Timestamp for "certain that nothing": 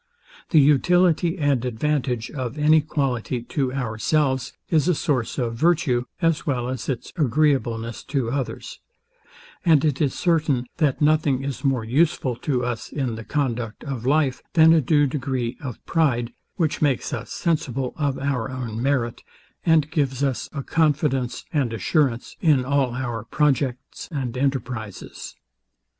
10.15-11.43